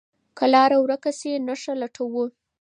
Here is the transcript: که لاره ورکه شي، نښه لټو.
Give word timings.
که 0.37 0.45
لاره 0.53 0.77
ورکه 0.81 1.11
شي، 1.19 1.31
نښه 1.47 1.73
لټو. 1.81 2.05